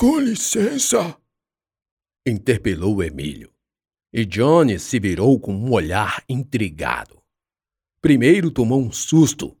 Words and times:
Com 0.00 0.18
licença, 0.18 1.20
interpelou 2.26 3.02
Emílio. 3.02 3.52
E 4.10 4.24
Johnny 4.24 4.78
se 4.78 4.98
virou 4.98 5.38
com 5.38 5.54
um 5.54 5.70
olhar 5.70 6.24
intrigado. 6.26 7.22
Primeiro 8.00 8.50
tomou 8.50 8.80
um 8.80 8.90
susto. 8.90 9.54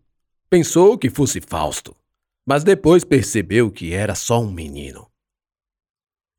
Pensou 0.48 0.96
que 0.96 1.10
fosse 1.10 1.42
Fausto, 1.42 1.94
mas 2.46 2.64
depois 2.64 3.04
percebeu 3.04 3.70
que 3.70 3.92
era 3.92 4.14
só 4.14 4.40
um 4.40 4.50
menino. 4.50 5.12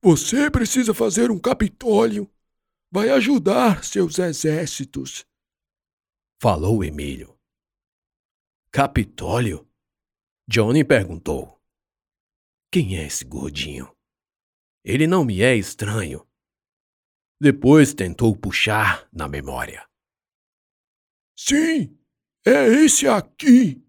Você 0.04 0.49
precisa 0.49 0.95
fazer 0.95 1.29
um 1.29 1.38
capitólio. 1.38 2.27
Vai 2.91 3.09
ajudar 3.09 3.83
seus 3.83 4.18
exércitos. 4.18 5.27
Falou 6.41 6.83
Emílio. 6.83 7.38
Capitólio? 8.71 9.70
Johnny 10.49 10.83
perguntou. 10.83 11.60
Quem 12.73 12.97
é 12.97 13.05
esse 13.05 13.25
gordinho? 13.25 13.93
Ele 14.81 15.05
não 15.05 15.25
me 15.25 15.41
é 15.41 15.53
estranho. 15.57 16.25
Depois 17.39 17.94
tentou 17.94 18.34
puxar 18.34 19.09
na 19.11 19.27
memória. 19.27 19.85
Sim, 21.38 21.99
é 22.45 22.66
esse 22.67 23.09
aqui. 23.09 23.84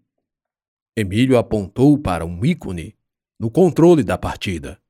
Emílio 0.97 1.37
apontou 1.37 1.97
para 1.97 2.25
um 2.25 2.43
ícone 2.43 2.97
no 3.39 3.49
controle 3.49 4.03
da 4.03 4.17
partida. 4.17 4.83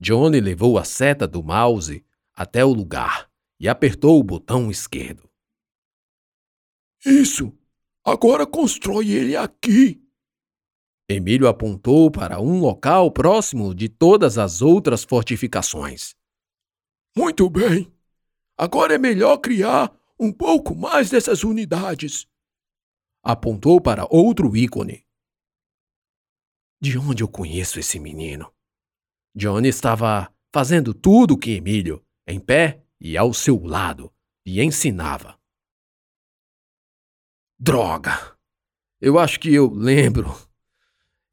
Johnny 0.00 0.40
levou 0.40 0.78
a 0.78 0.84
seta 0.84 1.28
do 1.28 1.42
mouse 1.42 2.02
até 2.32 2.64
o 2.64 2.72
lugar 2.72 3.30
e 3.60 3.68
apertou 3.68 4.18
o 4.18 4.24
botão 4.24 4.70
esquerdo. 4.70 5.30
Isso! 7.04 7.52
Agora 8.02 8.46
constrói 8.46 9.10
ele 9.10 9.36
aqui! 9.36 10.03
Emílio 11.08 11.46
apontou 11.48 12.10
para 12.10 12.40
um 12.40 12.60
local 12.60 13.10
próximo 13.10 13.74
de 13.74 13.88
todas 13.88 14.38
as 14.38 14.62
outras 14.62 15.04
fortificações. 15.04 16.14
Muito 17.16 17.48
bem. 17.50 17.92
Agora 18.56 18.94
é 18.94 18.98
melhor 18.98 19.38
criar 19.38 19.94
um 20.18 20.32
pouco 20.32 20.74
mais 20.74 21.10
dessas 21.10 21.44
unidades. 21.44 22.26
Apontou 23.22 23.80
para 23.80 24.06
outro 24.10 24.56
ícone. 24.56 25.06
De 26.80 26.98
onde 26.98 27.22
eu 27.22 27.28
conheço 27.28 27.78
esse 27.78 27.98
menino? 27.98 28.52
Johnny 29.34 29.68
estava 29.68 30.32
fazendo 30.52 30.94
tudo 30.94 31.34
o 31.34 31.38
que 31.38 31.52
Emílio, 31.52 32.04
em 32.26 32.38
pé 32.38 32.82
e 33.00 33.16
ao 33.16 33.34
seu 33.34 33.62
lado, 33.62 34.12
lhe 34.46 34.62
ensinava. 34.62 35.38
Droga! 37.58 38.38
Eu 39.00 39.18
acho 39.18 39.38
que 39.38 39.52
eu 39.52 39.70
lembro. 39.70 40.30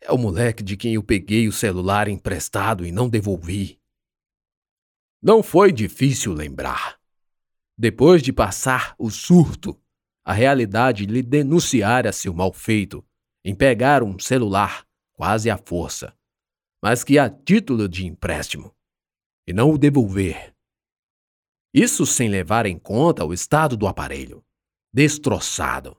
É 0.03 0.11
o 0.11 0.17
moleque 0.17 0.63
de 0.63 0.75
quem 0.75 0.95
eu 0.95 1.03
peguei 1.03 1.47
o 1.47 1.51
celular 1.51 2.07
emprestado 2.07 2.83
e 2.83 2.91
não 2.91 3.07
devolvi. 3.07 3.79
Não 5.21 5.43
foi 5.43 5.71
difícil 5.71 6.33
lembrar. 6.33 6.99
Depois 7.77 8.23
de 8.23 8.33
passar 8.33 8.95
o 8.97 9.11
surto, 9.11 9.79
a 10.25 10.33
realidade 10.33 11.05
lhe 11.05 11.21
denunciara 11.21 12.11
seu 12.11 12.33
mal 12.33 12.51
feito 12.51 13.05
em 13.45 13.53
pegar 13.53 14.01
um 14.01 14.17
celular 14.17 14.87
quase 15.13 15.51
à 15.51 15.57
força, 15.57 16.17
mas 16.81 17.03
que 17.03 17.19
a 17.19 17.29
título 17.29 17.87
de 17.87 18.07
empréstimo, 18.07 18.75
e 19.45 19.53
não 19.53 19.71
o 19.71 19.77
devolver. 19.77 20.55
Isso 21.71 22.07
sem 22.07 22.27
levar 22.27 22.65
em 22.65 22.77
conta 22.77 23.23
o 23.23 23.33
estado 23.33 23.77
do 23.77 23.87
aparelho, 23.87 24.43
destroçado. 24.91 25.95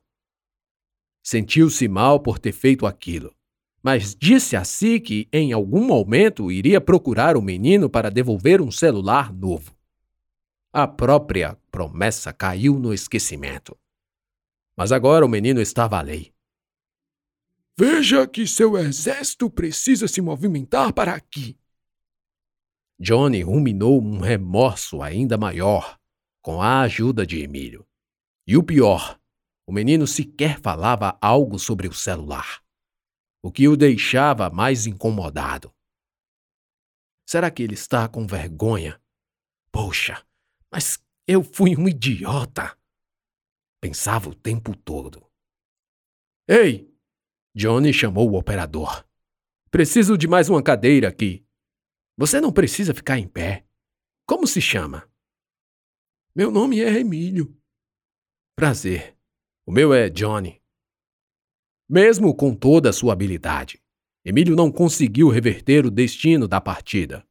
Sentiu-se 1.24 1.86
mal 1.86 2.20
por 2.20 2.38
ter 2.38 2.52
feito 2.52 2.84
aquilo 2.84 3.32
mas 3.82 4.14
disse 4.14 4.54
a 4.54 4.62
si 4.62 5.00
que 5.00 5.28
em 5.32 5.52
algum 5.52 5.84
momento 5.84 6.52
iria 6.52 6.80
procurar 6.80 7.36
o 7.36 7.42
menino 7.42 7.90
para 7.90 8.10
devolver 8.10 8.60
um 8.60 8.70
celular 8.70 9.32
novo. 9.32 9.74
A 10.72 10.86
própria 10.86 11.58
promessa 11.70 12.32
caiu 12.32 12.78
no 12.78 12.94
esquecimento. 12.94 13.76
Mas 14.76 14.92
agora 14.92 15.26
o 15.26 15.28
menino 15.28 15.60
estava 15.60 15.98
à 15.98 16.00
lei. 16.00 16.32
Veja 17.76 18.26
que 18.26 18.46
seu 18.46 18.78
exército 18.78 19.50
precisa 19.50 20.06
se 20.06 20.20
movimentar 20.20 20.92
para 20.92 21.14
aqui. 21.14 21.58
Johnny 22.98 23.42
ruminou 23.42 24.00
um 24.00 24.20
remorso 24.20 25.02
ainda 25.02 25.36
maior 25.36 25.98
com 26.40 26.62
a 26.62 26.82
ajuda 26.82 27.26
de 27.26 27.40
Emílio. 27.40 27.84
E 28.46 28.56
o 28.56 28.62
pior, 28.62 29.18
o 29.66 29.72
menino 29.72 30.06
sequer 30.06 30.60
falava 30.60 31.18
algo 31.20 31.58
sobre 31.58 31.88
o 31.88 31.92
celular 31.92 32.62
o 33.42 33.50
que 33.50 33.66
o 33.66 33.76
deixava 33.76 34.48
mais 34.48 34.86
incomodado. 34.86 35.74
Será 37.28 37.50
que 37.50 37.62
ele 37.62 37.74
está 37.74 38.08
com 38.08 38.26
vergonha? 38.26 39.02
Poxa, 39.72 40.24
mas 40.70 41.02
eu 41.26 41.42
fui 41.42 41.76
um 41.76 41.88
idiota! 41.88 42.78
Pensava 43.80 44.28
o 44.28 44.34
tempo 44.34 44.76
todo. 44.76 45.26
Ei! 46.48 46.88
Johnny 47.54 47.92
chamou 47.92 48.30
o 48.30 48.36
operador. 48.36 49.04
Preciso 49.70 50.16
de 50.16 50.28
mais 50.28 50.48
uma 50.48 50.62
cadeira 50.62 51.08
aqui. 51.08 51.44
Você 52.16 52.40
não 52.40 52.52
precisa 52.52 52.94
ficar 52.94 53.18
em 53.18 53.26
pé. 53.26 53.66
Como 54.26 54.46
se 54.46 54.60
chama? 54.60 55.10
Meu 56.34 56.50
nome 56.50 56.80
é 56.80 57.00
Emílio. 57.00 57.58
Prazer. 58.56 59.16
O 59.66 59.72
meu 59.72 59.92
é 59.92 60.08
Johnny. 60.08 60.61
Mesmo 61.88 62.34
com 62.34 62.54
toda 62.54 62.90
a 62.90 62.92
sua 62.92 63.12
habilidade, 63.12 63.82
Emílio 64.24 64.54
não 64.54 64.70
conseguiu 64.70 65.28
reverter 65.28 65.84
o 65.84 65.90
destino 65.90 66.46
da 66.46 66.60
partida. 66.60 67.26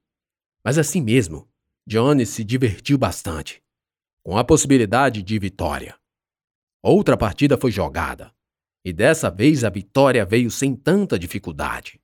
Mas 0.63 0.77
assim 0.77 1.01
mesmo, 1.01 1.49
Johnny 1.87 2.25
se 2.25 2.43
divertiu 2.43 2.97
bastante, 2.97 3.63
com 4.23 4.37
a 4.37 4.43
possibilidade 4.43 5.23
de 5.23 5.39
vitória. 5.39 5.97
Outra 6.83 7.17
partida 7.17 7.57
foi 7.57 7.71
jogada, 7.71 8.33
e 8.83 8.91
dessa 8.91 9.29
vez 9.29 9.63
a 9.63 9.69
vitória 9.69 10.25
veio 10.25 10.51
sem 10.51 10.75
tanta 10.75 11.17
dificuldade. 11.17 11.99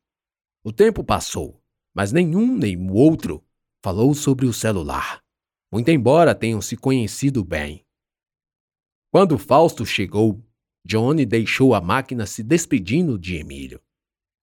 O 0.64 0.72
tempo 0.72 1.04
passou, 1.04 1.62
mas 1.94 2.12
nenhum 2.12 2.56
nem 2.56 2.78
o 2.78 2.94
outro 2.94 3.44
falou 3.84 4.14
sobre 4.14 4.46
o 4.46 4.54
celular, 4.54 5.24
muito 5.72 5.90
embora 5.90 6.36
tenham 6.36 6.62
se 6.62 6.78
conhecido 6.78 7.44
bem. 7.44 7.86
Quando 9.12 9.38
Fausto 9.38 9.86
chegou, 9.86 10.44
Johnny 10.88 11.26
deixou 11.26 11.76
a 11.76 11.82
máquina 11.82 12.26
se 12.26 12.42
despedindo 12.42 13.20
de 13.20 13.36
Emílio, 13.36 13.82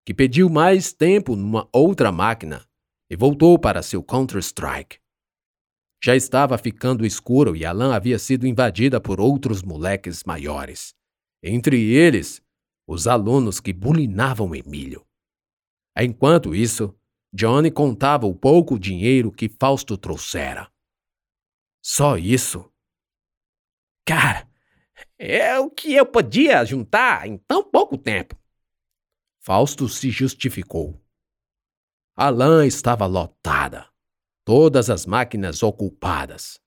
que 0.04 0.12
pediu 0.12 0.50
mais 0.50 0.92
tempo 0.92 1.34
numa 1.34 1.66
outra 1.72 2.12
máquina 2.12 2.62
e 3.08 3.16
voltou 3.16 3.58
para 3.58 3.82
seu 3.82 4.02
Counter-Strike. 4.02 4.98
Já 6.04 6.14
estava 6.14 6.58
ficando 6.58 7.06
escuro 7.06 7.56
e 7.56 7.64
a 7.64 7.72
LAN 7.72 7.94
havia 7.94 8.18
sido 8.18 8.46
invadida 8.46 9.00
por 9.00 9.22
outros 9.22 9.62
moleques 9.62 10.22
maiores, 10.24 10.94
entre 11.42 11.80
eles 11.94 12.42
os 12.86 13.06
alunos 13.06 13.58
que 13.58 13.72
bulinavam 13.72 14.54
Emílio. 14.54 15.02
Enquanto 15.98 16.54
isso, 16.54 16.94
Johnny 17.32 17.70
contava 17.70 18.26
o 18.26 18.34
pouco 18.34 18.78
dinheiro 18.78 19.32
que 19.32 19.48
Fausto 19.48 19.96
trouxera. 19.96 20.70
Só 21.82 22.18
isso? 22.18 22.70
Cara, 24.06 24.46
é 25.18 25.58
o 25.58 25.70
que 25.70 25.94
eu 25.94 26.04
podia 26.04 26.64
juntar 26.64 27.26
em 27.26 27.36
tão 27.36 27.62
pouco 27.62 27.96
tempo. 27.96 28.36
Fausto 29.40 29.88
se 29.88 30.10
justificou. 30.10 31.00
A 32.16 32.30
lã 32.30 32.66
estava 32.66 33.06
lotada, 33.06 33.86
todas 34.44 34.88
as 34.88 35.04
máquinas 35.06 35.62
ocupadas, 35.62 36.60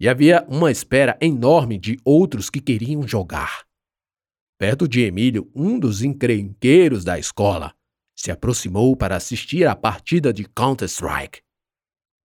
e 0.00 0.08
havia 0.08 0.44
uma 0.48 0.70
espera 0.70 1.16
enorme 1.20 1.78
de 1.78 1.98
outros 2.04 2.48
que 2.48 2.60
queriam 2.60 3.06
jogar. 3.06 3.66
Perto 4.58 4.86
de 4.86 5.02
Emílio, 5.02 5.50
um 5.54 5.78
dos 5.78 6.02
encrenqueiros 6.02 7.04
da 7.04 7.18
escola, 7.18 7.74
se 8.14 8.30
aproximou 8.30 8.96
para 8.96 9.16
assistir 9.16 9.66
à 9.66 9.74
partida 9.74 10.32
de 10.32 10.44
Counter-Strike. 10.44 11.40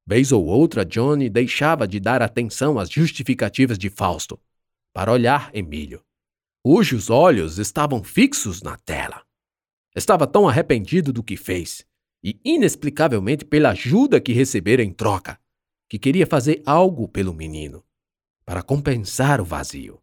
Vez 0.05 0.31
ou 0.31 0.45
outra, 0.45 0.85
Johnny 0.85 1.29
deixava 1.29 1.87
de 1.87 1.99
dar 1.99 2.21
atenção 2.21 2.79
às 2.79 2.89
justificativas 2.89 3.77
de 3.77 3.89
Fausto 3.89 4.39
para 4.97 5.11
olhar 5.11 5.51
Emílio, 5.53 6.03
cujos 6.63 7.11
olhos 7.11 7.59
estavam 7.59 8.03
fixos 8.03 8.63
na 8.63 8.75
tela. 8.77 9.23
Estava 9.95 10.25
tão 10.25 10.49
arrependido 10.49 11.13
do 11.13 11.21
que 11.21 11.37
fez, 11.37 11.85
e 12.23 12.41
inexplicavelmente 12.43 13.45
pela 13.45 13.69
ajuda 13.69 14.19
que 14.19 14.33
recebera 14.33 14.81
em 14.81 14.91
troca, 14.91 15.39
que 15.87 15.99
queria 15.99 16.25
fazer 16.25 16.63
algo 16.65 17.07
pelo 17.07 17.31
menino, 17.31 17.85
para 18.43 18.63
compensar 18.63 19.39
o 19.39 19.45
vazio. 19.45 20.01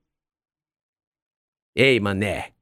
Ei, 1.74 1.98
mané! 1.98 2.54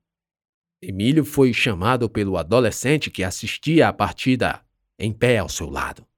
Emílio 0.80 1.26
foi 1.26 1.52
chamado 1.52 2.08
pelo 2.08 2.38
adolescente 2.38 3.10
que 3.10 3.22
assistia 3.22 3.88
à 3.88 3.92
partida 3.92 4.64
em 4.98 5.12
pé 5.12 5.36
ao 5.36 5.50
seu 5.50 5.68
lado. 5.68 6.08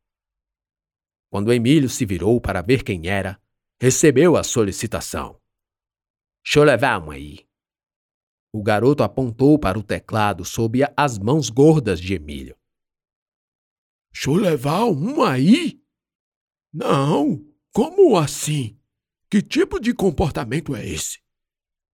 Quando 1.29 1.53
Emílio 1.53 1.89
se 1.89 2.07
virou 2.07 2.41
para 2.41 2.63
ver 2.63 2.85
quem 2.85 3.09
era, 3.09 3.37
recebeu 3.81 4.37
a 4.37 4.45
solicitação. 4.45 5.43
Deixa 6.45 6.59
eu 6.59 6.65
levar 6.65 7.03
uma 7.03 7.15
aí. 7.15 7.47
O 8.53 8.63
garoto 8.63 9.03
apontou 9.03 9.59
para 9.59 9.79
o 9.79 9.83
teclado 9.83 10.45
sob 10.45 10.81
as 10.97 11.19
mãos 11.19 11.51
gordas 11.51 11.99
de 11.99 12.15
Emílio. 12.15 12.57
deixou 14.13 14.37
levar 14.37 14.85
um 14.85 15.23
aí? 15.23 15.83
Não, 16.73 17.45
como 17.73 18.17
assim? 18.17 18.79
Que 19.29 19.43
tipo 19.43 19.81
de 19.81 19.93
comportamento 19.93 20.77
é 20.77 20.87
esse? 20.87 21.21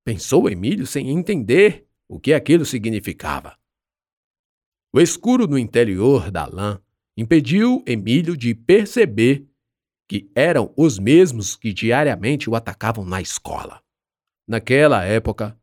Pensou 0.04 0.50
Emílio 0.50 0.86
sem 0.86 1.08
entender 1.08 1.88
o 2.08 2.18
que 2.18 2.34
aquilo 2.34 2.66
significava. 2.66 3.58
O 4.92 5.00
escuro 5.00 5.46
no 5.46 5.56
interior 5.56 6.30
da 6.30 6.44
lã 6.44 6.82
impediu 7.16 7.82
Emílio 7.86 8.36
de 8.36 8.54
perceber 8.54 9.48
que 10.08 10.30
eram 10.34 10.74
os 10.76 10.98
mesmos 10.98 11.54
que 11.54 11.72
diariamente 11.72 12.50
o 12.50 12.56
atacavam 12.56 13.04
na 13.04 13.22
escola. 13.22 13.82
Naquela 14.50 15.04
época, 15.04 15.56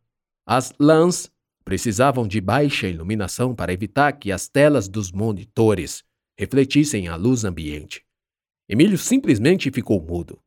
as 0.45 0.73
lãs 0.79 1.29
precisavam 1.65 2.25
de 2.25 2.39
baixa 2.39 2.87
iluminação 2.87 3.53
para 3.53 3.73
evitar 3.73 4.13
que 4.13 4.31
as 4.31 4.47
telas 4.47 4.87
dos 4.87 5.11
monitores 5.11 6.05
refletissem 6.39 7.09
a 7.09 7.17
luz 7.17 7.43
ambiente. 7.43 8.07
Emílio 8.65 8.97
simplesmente 8.97 9.69
ficou 9.71 10.01
mudo. 10.01 10.41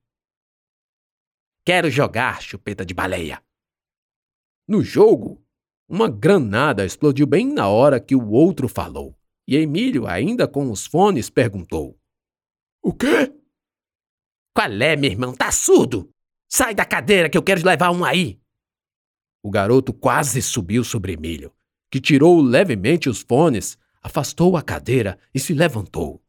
Quero 1.66 1.90
jogar, 1.90 2.40
chupeta 2.40 2.82
de 2.82 2.94
baleia. 2.94 3.44
No 4.66 4.82
jogo, 4.82 5.46
uma 5.86 6.08
granada 6.08 6.86
explodiu 6.86 7.26
bem 7.26 7.46
na 7.46 7.68
hora 7.68 8.00
que 8.00 8.16
o 8.16 8.30
outro 8.30 8.68
falou, 8.70 9.14
e 9.46 9.54
Emílio, 9.54 10.06
ainda 10.06 10.48
com 10.48 10.70
os 10.70 10.86
fones, 10.86 11.28
perguntou: 11.28 12.00
O 12.82 12.94
quê? 12.94 13.34
Qual 14.56 14.72
é, 14.80 14.96
meu 14.96 15.10
irmão? 15.10 15.34
Tá 15.34 15.52
surdo? 15.52 16.10
Sai 16.52 16.74
da 16.74 16.84
cadeira 16.84 17.30
que 17.30 17.38
eu 17.38 17.44
quero 17.44 17.64
levar 17.64 17.92
um 17.92 18.04
aí. 18.04 18.40
O 19.40 19.50
garoto 19.50 19.92
quase 19.92 20.42
subiu 20.42 20.82
sobre 20.82 21.12
Emílio, 21.12 21.54
que 21.88 22.00
tirou 22.00 22.42
levemente 22.42 23.08
os 23.08 23.22
fones, 23.22 23.78
afastou 24.02 24.56
a 24.56 24.62
cadeira 24.62 25.16
e 25.32 25.38
se 25.38 25.54
levantou. 25.54 26.20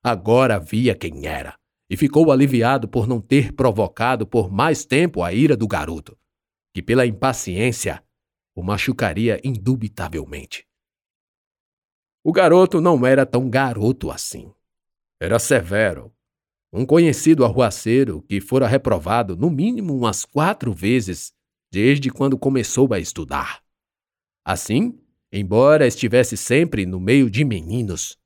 Agora 0.00 0.60
via 0.60 0.94
quem 0.94 1.26
era 1.26 1.58
e 1.90 1.96
ficou 1.96 2.30
aliviado 2.30 2.86
por 2.86 3.08
não 3.08 3.20
ter 3.20 3.52
provocado 3.52 4.24
por 4.24 4.48
mais 4.48 4.84
tempo 4.84 5.24
a 5.24 5.32
ira 5.32 5.56
do 5.56 5.66
garoto, 5.66 6.16
que 6.72 6.80
pela 6.80 7.04
impaciência 7.04 8.00
o 8.54 8.62
machucaria 8.62 9.40
indubitavelmente. 9.42 10.64
O 12.22 12.32
garoto 12.32 12.80
não 12.80 13.04
era 13.04 13.26
tão 13.26 13.50
garoto 13.50 14.12
assim. 14.12 14.54
Era 15.20 15.40
severo, 15.40 16.13
um 16.76 16.84
conhecido 16.84 17.44
arruaceiro 17.44 18.20
que 18.22 18.40
fora 18.40 18.66
reprovado 18.66 19.36
no 19.36 19.48
mínimo 19.48 19.96
umas 19.96 20.24
quatro 20.24 20.72
vezes 20.72 21.32
desde 21.72 22.10
quando 22.10 22.36
começou 22.36 22.92
a 22.92 22.98
estudar. 22.98 23.62
Assim, 24.44 24.98
embora 25.32 25.86
estivesse 25.86 26.36
sempre 26.36 26.84
no 26.84 26.98
meio 26.98 27.30
de 27.30 27.44
meninos, 27.44 28.18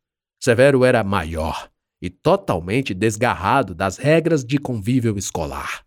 Severo 0.43 0.83
era 0.83 1.05
maior 1.05 1.71
e 2.01 2.09
totalmente 2.09 2.95
desgarrado 2.95 3.75
das 3.75 3.99
regras 3.99 4.43
de 4.45 4.57
convívio 4.57 5.19
escolar. 5.19 5.85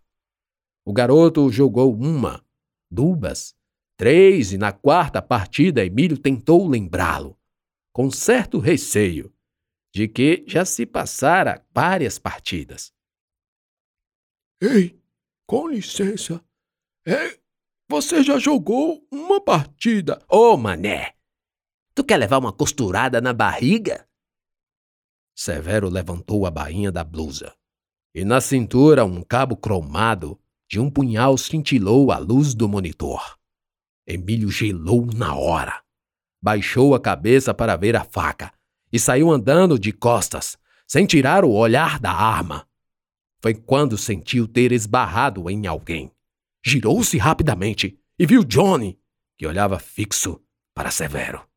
O 0.84 0.92
garoto 0.92 1.50
jogou 1.50 1.92
uma, 1.92 2.44
duas, 2.88 3.54
três 3.96 4.52
e 4.52 4.58
na 4.58 4.70
quarta 4.70 5.20
partida 5.20 5.84
Emílio 5.84 6.16
tentou 6.16 6.68
lembrá-lo, 6.68 7.36
com 7.92 8.08
certo 8.08 8.58
receio, 8.58 9.32
de 9.92 10.08
que 10.08 10.44
já 10.48 10.64
se 10.64 10.86
passara 10.86 11.64
várias 11.72 12.18
partidas. 12.18 12.92
Ei, 14.60 14.98
com 15.46 15.68
licença, 15.68 16.42
é 17.06 17.38
você 17.88 18.22
já 18.22 18.38
jogou 18.38 19.06
uma 19.10 19.38
partida. 19.38 20.24
Ô, 20.30 20.52
oh, 20.52 20.56
mané! 20.56 21.14
Tu 21.94 22.02
quer 22.02 22.16
levar 22.16 22.38
uma 22.38 22.52
costurada 22.52 23.20
na 23.20 23.34
barriga? 23.34 24.08
Severo 25.36 25.90
levantou 25.90 26.46
a 26.46 26.50
bainha 26.50 26.90
da 26.90 27.04
blusa. 27.04 27.54
E 28.14 28.24
na 28.24 28.40
cintura 28.40 29.04
um 29.04 29.22
cabo 29.22 29.56
cromado 29.56 30.40
de 30.70 30.80
um 30.80 30.90
punhal 30.90 31.36
cintilou 31.36 32.10
à 32.10 32.16
luz 32.16 32.54
do 32.54 32.66
monitor. 32.66 33.38
Emílio 34.06 34.50
gelou 34.50 35.04
na 35.04 35.36
hora. 35.36 35.82
Baixou 36.42 36.94
a 36.94 37.00
cabeça 37.00 37.52
para 37.52 37.76
ver 37.76 37.94
a 37.94 38.04
faca 38.04 38.52
e 38.92 38.98
saiu 38.98 39.30
andando 39.30 39.78
de 39.78 39.92
costas, 39.92 40.58
sem 40.86 41.06
tirar 41.06 41.44
o 41.44 41.52
olhar 41.52 41.98
da 41.98 42.12
arma. 42.12 42.68
Foi 43.40 43.54
quando 43.54 43.96
sentiu 43.96 44.46
ter 44.46 44.70
esbarrado 44.70 45.48
em 45.48 45.66
alguém. 45.66 46.12
Girou-se 46.64 47.16
rapidamente 47.18 47.98
e 48.18 48.26
viu 48.26 48.44
Johnny, 48.44 49.00
que 49.36 49.46
olhava 49.46 49.78
fixo 49.78 50.40
para 50.74 50.90
Severo. 50.90 51.48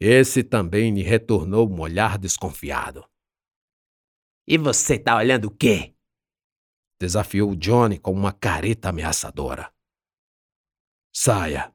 Esse 0.00 0.42
também 0.42 0.94
lhe 0.94 1.02
retornou 1.02 1.68
um 1.68 1.80
olhar 1.80 2.18
desconfiado. 2.18 3.04
E 4.46 4.56
você 4.56 4.98
tá 4.98 5.16
olhando 5.16 5.46
o 5.46 5.50
quê? 5.50 5.94
Desafiou 7.00 7.54
Johnny 7.54 7.98
com 7.98 8.12
uma 8.12 8.32
careta 8.32 8.88
ameaçadora. 8.88 9.72
Saia. 11.14 11.74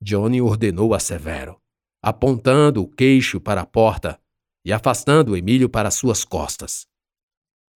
Johnny 0.00 0.40
ordenou 0.40 0.94
a 0.94 1.00
Severo, 1.00 1.60
apontando 2.02 2.82
o 2.82 2.88
queixo 2.88 3.40
para 3.40 3.62
a 3.62 3.66
porta 3.66 4.20
e 4.64 4.72
afastando 4.72 5.36
Emílio 5.36 5.68
para 5.68 5.90
suas 5.90 6.24
costas. 6.24 6.86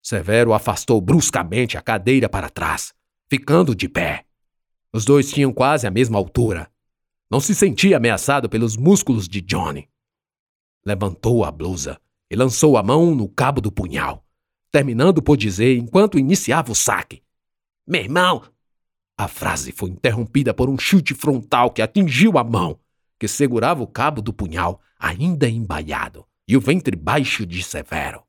Severo 0.02 0.52
afastou 0.52 1.00
bruscamente 1.00 1.76
a 1.76 1.82
cadeira 1.82 2.28
para 2.28 2.50
trás 2.50 2.94
ficando 3.32 3.74
de 3.74 3.88
pé. 3.88 4.26
Os 4.92 5.06
dois 5.06 5.30
tinham 5.32 5.54
quase 5.54 5.86
a 5.86 5.90
mesma 5.90 6.18
altura. 6.18 6.70
Não 7.30 7.40
se 7.40 7.54
sentia 7.54 7.96
ameaçado 7.96 8.46
pelos 8.46 8.76
músculos 8.76 9.26
de 9.26 9.40
Johnny. 9.40 9.88
Levantou 10.84 11.42
a 11.42 11.50
blusa 11.50 11.98
e 12.30 12.36
lançou 12.36 12.76
a 12.76 12.82
mão 12.82 13.14
no 13.14 13.26
cabo 13.26 13.58
do 13.62 13.72
punhal, 13.72 14.22
terminando 14.70 15.22
por 15.22 15.38
dizer 15.38 15.78
enquanto 15.78 16.18
iniciava 16.18 16.72
o 16.72 16.74
saque: 16.74 17.22
Meu 17.86 18.02
irmão! 18.02 18.42
A 19.16 19.26
frase 19.28 19.72
foi 19.72 19.88
interrompida 19.88 20.52
por 20.52 20.68
um 20.68 20.78
chute 20.78 21.14
frontal 21.14 21.70
que 21.70 21.80
atingiu 21.80 22.36
a 22.36 22.44
mão, 22.44 22.78
que 23.22 23.28
segurava 23.28 23.84
o 23.84 23.86
cabo 23.86 24.20
do 24.20 24.32
punhal, 24.32 24.80
ainda 24.98 25.48
embaiado, 25.48 26.26
e 26.48 26.56
o 26.56 26.60
ventre 26.60 26.96
baixo 26.96 27.46
de 27.46 27.62
Severo. 27.62 28.24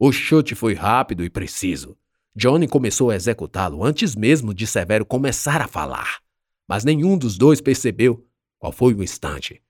O 0.00 0.10
chute 0.10 0.52
foi 0.52 0.74
rápido 0.74 1.22
e 1.22 1.30
preciso. 1.30 1.96
Johnny 2.34 2.66
começou 2.66 3.10
a 3.10 3.14
executá-lo 3.14 3.84
antes 3.84 4.16
mesmo 4.16 4.52
de 4.52 4.66
Severo 4.66 5.06
começar 5.06 5.62
a 5.62 5.68
falar. 5.68 6.18
Mas 6.66 6.82
nenhum 6.82 7.16
dos 7.16 7.38
dois 7.38 7.60
percebeu 7.60 8.26
qual 8.58 8.72
foi 8.72 8.94
o 8.94 9.02
instante. 9.04 9.62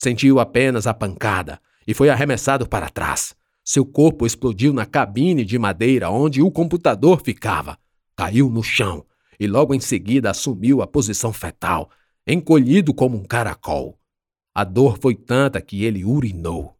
Sentiu 0.00 0.38
apenas 0.38 0.86
a 0.86 0.94
pancada 0.94 1.60
e 1.84 1.92
foi 1.92 2.08
arremessado 2.08 2.68
para 2.68 2.88
trás. 2.88 3.34
Seu 3.64 3.84
corpo 3.84 4.24
explodiu 4.24 4.72
na 4.72 4.86
cabine 4.86 5.44
de 5.44 5.58
madeira 5.58 6.08
onde 6.08 6.40
o 6.40 6.52
computador 6.52 7.20
ficava. 7.20 7.76
Caiu 8.14 8.48
no 8.48 8.62
chão 8.62 9.04
e 9.40 9.48
logo 9.48 9.74
em 9.74 9.80
seguida 9.80 10.30
assumiu 10.30 10.82
a 10.82 10.86
posição 10.86 11.32
fetal, 11.32 11.90
encolhido 12.24 12.94
como 12.94 13.16
um 13.16 13.24
caracol. 13.24 13.98
A 14.54 14.64
dor 14.64 14.98
foi 14.98 15.14
tanta 15.14 15.60
que 15.60 15.84
ele 15.84 16.04
urinou. 16.04 16.78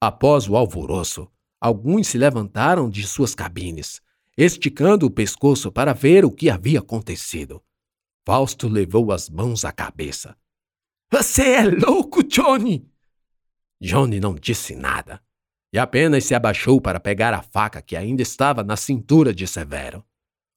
Após 0.00 0.48
o 0.48 0.56
alvoroço, 0.56 1.28
Alguns 1.60 2.06
se 2.08 2.18
levantaram 2.18 2.88
de 2.88 3.04
suas 3.04 3.34
cabines, 3.34 4.00
esticando 4.36 5.06
o 5.06 5.10
pescoço 5.10 5.72
para 5.72 5.92
ver 5.92 6.24
o 6.24 6.30
que 6.30 6.48
havia 6.48 6.78
acontecido. 6.78 7.60
Fausto 8.24 8.68
levou 8.68 9.10
as 9.10 9.28
mãos 9.28 9.64
à 9.64 9.72
cabeça. 9.72 10.36
Você 11.10 11.54
é 11.54 11.64
louco, 11.64 12.22
Johnny! 12.22 12.88
Johnny 13.80 14.20
não 14.20 14.34
disse 14.34 14.76
nada 14.76 15.20
e 15.72 15.78
apenas 15.78 16.24
se 16.24 16.34
abaixou 16.34 16.80
para 16.80 17.00
pegar 17.00 17.34
a 17.34 17.42
faca 17.42 17.82
que 17.82 17.96
ainda 17.96 18.22
estava 18.22 18.62
na 18.62 18.76
cintura 18.76 19.34
de 19.34 19.46
Severo. 19.46 20.04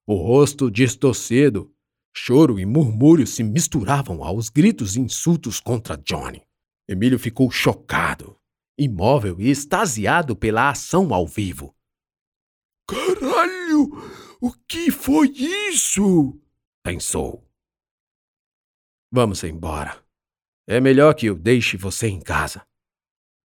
O 0.05 0.15
rosto 0.15 0.69
distorcido, 0.69 1.70
choro 2.15 2.59
e 2.59 2.65
murmúrio 2.65 3.25
se 3.25 3.43
misturavam 3.43 4.23
aos 4.23 4.49
gritos 4.49 4.95
e 4.95 4.99
insultos 4.99 5.59
contra 5.59 5.97
Johnny. 5.97 6.41
Emílio 6.87 7.17
ficou 7.17 7.49
chocado 7.49 8.37
imóvel 8.77 9.39
e 9.39 9.49
extasiado 9.49 10.35
pela 10.35 10.69
ação 10.69 11.13
ao 11.13 11.27
vivo. 11.27 11.75
Caralho! 12.87 13.91
O 14.41 14.51
que 14.67 14.89
foi 14.89 15.29
isso? 15.29 16.39
pensou. 16.83 17.47
Vamos 19.11 19.43
embora. 19.43 20.03
É 20.67 20.79
melhor 20.79 21.13
que 21.13 21.27
eu 21.27 21.35
deixe 21.35 21.77
você 21.77 22.07
em 22.07 22.19
casa. 22.19 22.65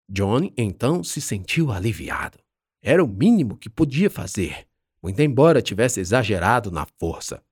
Johnny 0.09 0.55
então 0.57 1.05
se 1.05 1.21
sentiu 1.21 1.71
aliviado. 1.71 2.39
Era 2.83 3.05
o 3.05 3.09
mínimo 3.09 3.59
que 3.59 3.69
podia 3.69 4.09
fazer, 4.09 4.67
muito 5.03 5.21
embora 5.21 5.61
tivesse 5.61 6.01
exagerado 6.01 6.71
na 6.71 6.87
força. 6.99 7.45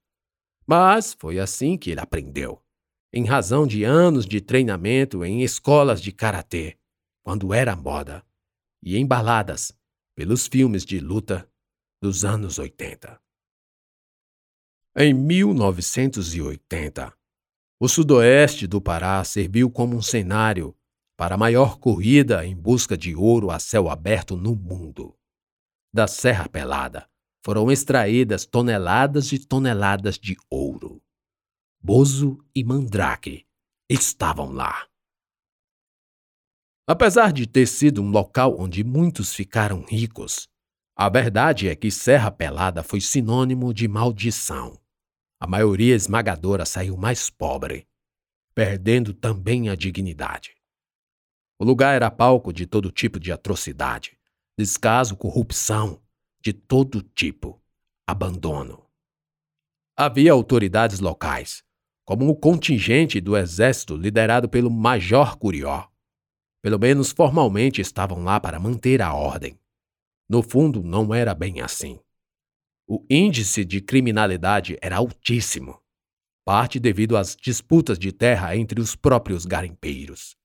Mas 0.66 1.12
foi 1.12 1.38
assim 1.38 1.76
que 1.76 1.90
ele 1.90 2.00
aprendeu, 2.00 2.62
em 3.12 3.24
razão 3.24 3.66
de 3.66 3.84
anos 3.84 4.26
de 4.26 4.40
treinamento 4.40 5.24
em 5.24 5.42
escolas 5.42 6.00
de 6.00 6.10
karatê 6.10 6.78
quando 7.22 7.54
era 7.54 7.76
moda, 7.76 8.24
e 8.82 8.98
embaladas 8.98 9.72
pelos 10.14 10.46
filmes 10.46 10.84
de 10.84 11.00
luta 11.00 11.48
dos 12.02 12.24
anos 12.24 12.58
80. 12.58 13.20
Em 14.96 15.12
1980, 15.12 17.12
o 17.80 17.88
sudoeste 17.88 18.66
do 18.66 18.80
Pará 18.80 19.22
serviu 19.24 19.70
como 19.70 19.96
um 19.96 20.02
cenário 20.02 20.76
para 21.16 21.34
a 21.34 21.38
maior 21.38 21.78
corrida 21.78 22.46
em 22.46 22.54
busca 22.54 22.96
de 22.96 23.14
ouro 23.14 23.50
a 23.50 23.58
céu 23.58 23.88
aberto 23.88 24.36
no 24.36 24.54
mundo. 24.54 25.16
Da 25.92 26.06
Serra 26.06 26.48
Pelada 26.48 27.08
foram 27.44 27.70
extraídas 27.70 28.46
toneladas 28.46 29.30
e 29.30 29.38
toneladas 29.38 30.18
de 30.18 30.34
ouro. 30.48 31.02
Bozo 31.78 32.38
e 32.54 32.64
Mandrake 32.64 33.46
estavam 33.86 34.50
lá. 34.50 34.88
Apesar 36.86 37.32
de 37.32 37.46
ter 37.46 37.66
sido 37.66 38.02
um 38.02 38.10
local 38.10 38.58
onde 38.58 38.82
muitos 38.82 39.34
ficaram 39.34 39.84
ricos, 39.84 40.48
a 40.96 41.08
verdade 41.10 41.68
é 41.68 41.76
que 41.76 41.90
Serra 41.90 42.30
Pelada 42.30 42.82
foi 42.82 43.00
sinônimo 43.00 43.74
de 43.74 43.86
maldição. 43.86 44.80
A 45.38 45.46
maioria 45.46 45.94
esmagadora 45.94 46.64
saiu 46.64 46.96
mais 46.96 47.28
pobre, 47.28 47.86
perdendo 48.54 49.12
também 49.12 49.68
a 49.68 49.74
dignidade. 49.74 50.54
O 51.58 51.64
lugar 51.64 51.94
era 51.94 52.10
palco 52.10 52.52
de 52.52 52.66
todo 52.66 52.90
tipo 52.90 53.20
de 53.20 53.30
atrocidade, 53.30 54.18
descaso, 54.56 55.16
corrupção, 55.16 56.00
de 56.44 56.52
todo 56.52 57.00
tipo, 57.00 57.58
abandono. 58.06 58.86
Havia 59.96 60.30
autoridades 60.30 61.00
locais, 61.00 61.64
como 62.04 62.28
o 62.28 62.36
contingente 62.36 63.18
do 63.18 63.34
exército 63.34 63.96
liderado 63.96 64.46
pelo 64.46 64.70
Major 64.70 65.38
Curió. 65.38 65.88
Pelo 66.60 66.78
menos 66.78 67.12
formalmente 67.12 67.80
estavam 67.80 68.22
lá 68.22 68.38
para 68.38 68.60
manter 68.60 69.00
a 69.00 69.14
ordem. 69.14 69.58
No 70.28 70.42
fundo, 70.42 70.82
não 70.82 71.14
era 71.14 71.34
bem 71.34 71.62
assim. 71.62 71.98
O 72.86 73.02
índice 73.08 73.64
de 73.64 73.80
criminalidade 73.80 74.76
era 74.82 74.98
altíssimo, 74.98 75.82
parte 76.44 76.78
devido 76.78 77.16
às 77.16 77.34
disputas 77.34 77.98
de 77.98 78.12
terra 78.12 78.54
entre 78.54 78.82
os 78.82 78.94
próprios 78.94 79.46
garimpeiros. 79.46 80.36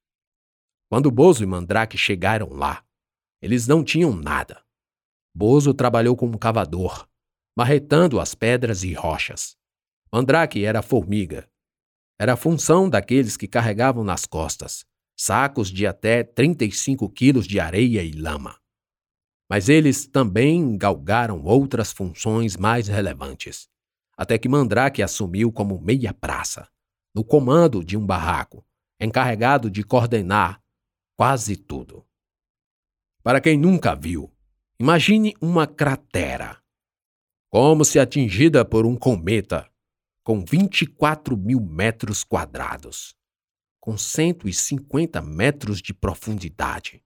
Quando 0.89 1.12
Bozo 1.12 1.44
e 1.44 1.46
Mandrake 1.46 1.98
chegaram 1.98 2.53
lá, 2.53 2.86
eles 3.41 3.68
não 3.68 3.84
tinham 3.84 4.15
nada. 4.15 4.63
Bozo 5.39 5.74
trabalhou 5.74 6.17
como 6.17 6.38
cavador, 6.38 7.08
marretando 7.55 8.19
as 8.19 8.36
pedras 8.36 8.84
e 8.84 8.91
rochas. 8.91 9.55
Mandrake 10.12 10.65
era 10.65 10.81
formiga. 10.81 11.50
Era 12.19 12.34
a 12.34 12.36
função 12.36 12.89
daqueles 12.89 13.38
que 13.38 13.48
carregavam 13.48 14.03
nas 14.03 14.25
costas 14.25 14.86
sacos 15.17 15.72
de 15.72 15.88
até 15.88 16.25
35 16.25 17.10
quilos 17.10 17.48
de 17.48 17.58
areia 17.58 18.03
e 18.03 18.12
lama. 18.12 18.60
Mas 19.50 19.69
eles 19.69 20.05
também 20.05 20.77
galgaram 20.77 21.41
outras 21.41 21.93
funções 21.93 22.58
mais 22.58 22.89
relevantes, 22.89 23.69
até 24.17 24.38
que 24.38 24.50
Mandrake 24.50 25.01
assumiu 25.01 25.53
como 25.53 25.79
meia-praça, 25.79 26.67
no 27.15 27.24
comando 27.24 27.81
de 27.81 27.96
um 27.96 28.05
barraco, 28.05 28.65
encarregado 29.00 29.72
de 29.72 29.86
coordenar 29.86 30.62
quase 31.15 31.55
tudo. 31.55 32.05
Para 33.24 33.39
quem 33.39 33.58
nunca 33.58 33.96
viu, 33.96 34.29
imagine 34.79 35.36
uma 35.41 35.67
cratera, 35.67 36.57
como 37.50 37.83
se 37.83 38.00
atingida 38.00 38.63
por 38.63 38.86
um 38.86 38.95
cometa, 38.95 39.69
com 40.24 40.43
24 40.45 41.36
mil 41.36 41.59
metros 41.59 42.24
quadrados, 42.24 43.13
com 43.81 43.98
150 43.98 45.21
metros 45.21 45.81
de 45.81 45.93
profundidade. 45.93 47.03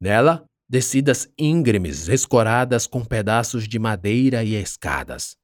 Nela, 0.00 0.44
descidas 0.68 1.32
íngremes 1.38 2.08
escoradas 2.08 2.86
com 2.86 3.04
pedaços 3.04 3.66
de 3.66 3.78
madeira 3.78 4.44
e 4.44 4.54
escadas, 4.54 5.36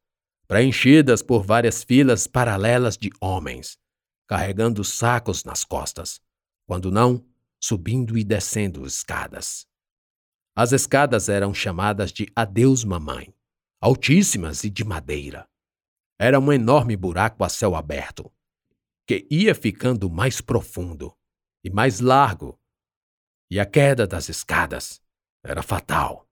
preenchidas 0.46 1.22
por 1.22 1.44
várias 1.44 1.82
filas 1.82 2.26
paralelas 2.26 2.96
de 2.98 3.10
homens, 3.20 3.78
carregando 4.26 4.84
sacos 4.84 5.44
nas 5.44 5.64
costas, 5.64 6.20
quando 6.66 6.90
não, 6.90 7.24
subindo 7.58 8.18
e 8.18 8.24
descendo 8.24 8.86
escadas. 8.86 9.66
As 10.60 10.72
escadas 10.72 11.28
eram 11.28 11.54
chamadas 11.54 12.12
de 12.12 12.26
Adeus 12.34 12.82
Mamãe, 12.82 13.32
altíssimas 13.80 14.64
e 14.64 14.68
de 14.68 14.82
madeira. 14.82 15.48
Era 16.18 16.40
um 16.40 16.52
enorme 16.52 16.96
buraco 16.96 17.44
a 17.44 17.48
céu 17.48 17.76
aberto, 17.76 18.28
que 19.06 19.24
ia 19.30 19.54
ficando 19.54 20.10
mais 20.10 20.40
profundo 20.40 21.14
e 21.62 21.70
mais 21.70 22.00
largo, 22.00 22.58
e 23.48 23.60
a 23.60 23.64
queda 23.64 24.04
das 24.04 24.28
escadas 24.28 25.00
era 25.44 25.62
fatal. 25.62 26.28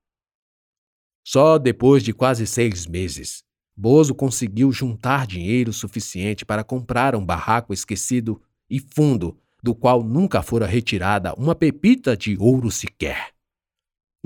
Só 1.25 1.56
depois 1.56 2.02
de 2.02 2.12
quase 2.12 2.49
seis 2.49 2.85
meses, 2.85 3.45
Bozo 3.76 4.12
conseguiu 4.12 4.73
juntar 4.73 5.25
dinheiro 5.25 5.73
suficiente 5.73 6.45
para 6.45 6.64
comprar 6.64 7.14
um 7.14 7.25
barraco 7.25 7.73
esquecido 7.73 8.42
e 8.68 8.80
fundo, 8.80 9.40
do 9.62 9.73
qual 9.73 10.02
nunca 10.02 10.42
fora 10.42 10.66
retirada 10.66 11.33
uma 11.35 11.54
pepita 11.54 12.16
de 12.16 12.37
ouro 12.40 12.73
sequer. 12.73 13.36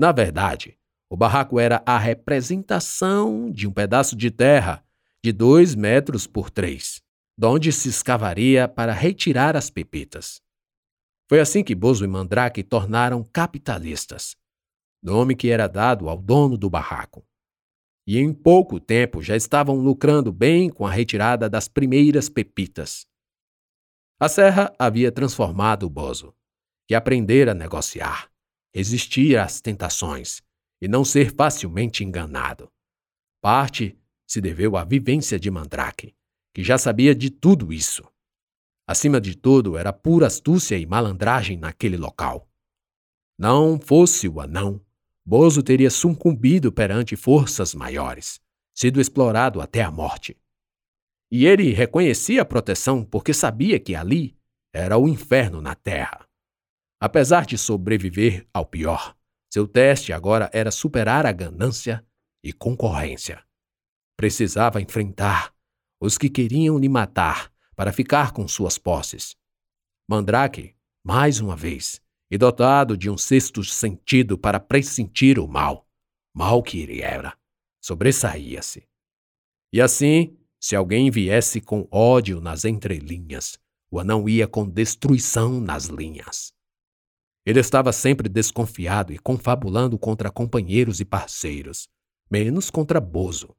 Na 0.01 0.11
verdade, 0.11 0.79
o 1.11 1.15
barraco 1.15 1.59
era 1.59 1.83
a 1.85 1.95
representação 1.95 3.51
de 3.51 3.67
um 3.67 3.71
pedaço 3.71 4.15
de 4.15 4.31
terra 4.31 4.83
de 5.23 5.31
dois 5.31 5.75
metros 5.75 6.25
por 6.25 6.49
três, 6.49 7.03
donde 7.37 7.71
se 7.71 7.89
escavaria 7.89 8.67
para 8.67 8.93
retirar 8.93 9.55
as 9.55 9.69
pepitas. 9.69 10.41
Foi 11.29 11.39
assim 11.39 11.63
que 11.63 11.75
Bozo 11.75 12.03
e 12.03 12.07
Mandrake 12.07 12.63
tornaram 12.63 13.23
capitalistas, 13.23 14.35
nome 15.03 15.35
que 15.35 15.51
era 15.51 15.67
dado 15.67 16.09
ao 16.09 16.17
dono 16.17 16.57
do 16.57 16.67
barraco. 16.67 17.23
E 18.07 18.17
em 18.17 18.33
pouco 18.33 18.79
tempo 18.79 19.21
já 19.21 19.35
estavam 19.35 19.75
lucrando 19.75 20.31
bem 20.33 20.67
com 20.67 20.87
a 20.87 20.91
retirada 20.91 21.47
das 21.47 21.67
primeiras 21.67 22.27
pepitas. 22.27 23.05
A 24.19 24.27
serra 24.27 24.73
havia 24.79 25.11
transformado 25.11 25.83
o 25.83 25.89
Bozo, 25.91 26.33
que 26.87 26.95
aprendera 26.95 27.51
a 27.51 27.53
negociar, 27.53 28.31
resistir 28.73 29.37
às 29.37 29.61
tentações 29.61 30.41
e 30.81 30.87
não 30.87 31.05
ser 31.05 31.33
facilmente 31.35 32.03
enganado. 32.03 32.71
Parte 33.41 33.97
se 34.27 34.39
deveu 34.39 34.77
à 34.77 34.83
vivência 34.83 35.39
de 35.39 35.51
Mandrake, 35.51 36.15
que 36.53 36.63
já 36.63 36.77
sabia 36.77 37.13
de 37.13 37.29
tudo 37.29 37.71
isso. 37.71 38.03
Acima 38.87 39.21
de 39.21 39.35
tudo, 39.35 39.77
era 39.77 39.93
pura 39.93 40.27
astúcia 40.27 40.77
e 40.77 40.85
malandragem 40.85 41.57
naquele 41.57 41.97
local. 41.97 42.49
Não 43.37 43.79
fosse 43.79 44.27
o 44.27 44.39
anão, 44.39 44.81
Bozo 45.25 45.61
teria 45.61 45.89
sucumbido 45.89 46.71
perante 46.71 47.15
forças 47.15 47.75
maiores, 47.75 48.39
sido 48.73 48.99
explorado 48.99 49.61
até 49.61 49.81
a 49.81 49.91
morte. 49.91 50.37
E 51.31 51.45
ele 51.45 51.71
reconhecia 51.71 52.41
a 52.41 52.45
proteção 52.45 53.05
porque 53.05 53.33
sabia 53.33 53.79
que 53.79 53.95
ali 53.95 54.35
era 54.73 54.97
o 54.97 55.07
inferno 55.07 55.61
na 55.61 55.75
terra. 55.75 56.27
Apesar 57.03 57.47
de 57.47 57.57
sobreviver 57.57 58.47
ao 58.53 58.63
pior, 58.63 59.17
seu 59.51 59.67
teste 59.67 60.13
agora 60.13 60.51
era 60.53 60.69
superar 60.69 61.25
a 61.25 61.31
ganância 61.31 62.05
e 62.43 62.53
concorrência. 62.53 63.43
Precisava 64.15 64.79
enfrentar 64.79 65.51
os 65.99 66.15
que 66.15 66.29
queriam 66.29 66.77
lhe 66.77 66.87
matar 66.87 67.51
para 67.75 67.91
ficar 67.91 68.33
com 68.33 68.47
suas 68.47 68.77
posses. 68.77 69.35
Mandrake, 70.07 70.75
mais 71.03 71.39
uma 71.39 71.55
vez, 71.55 71.99
e 72.29 72.37
dotado 72.37 72.95
de 72.95 73.09
um 73.09 73.17
sexto 73.17 73.63
sentido 73.63 74.37
para 74.37 74.59
pressentir 74.59 75.39
o 75.39 75.47
mal, 75.47 75.87
mal 76.31 76.61
que 76.61 76.81
ele 76.81 77.01
era, 77.01 77.35
sobressaía-se. 77.83 78.87
E 79.73 79.81
assim, 79.81 80.37
se 80.59 80.75
alguém 80.75 81.09
viesse 81.09 81.59
com 81.59 81.87
ódio 81.89 82.39
nas 82.39 82.63
entrelinhas, 82.63 83.57
o 83.89 83.99
anão 83.99 84.29
ia 84.29 84.47
com 84.47 84.69
destruição 84.69 85.59
nas 85.59 85.85
linhas. 85.85 86.53
Ele 87.45 87.59
estava 87.59 87.91
sempre 87.91 88.29
desconfiado 88.29 89.11
e 89.11 89.17
confabulando 89.17 89.97
contra 89.97 90.31
companheiros 90.31 90.99
e 90.99 91.05
parceiros, 91.05 91.89
menos 92.29 92.69
contra 92.69 93.01
Bozo. 93.01 93.55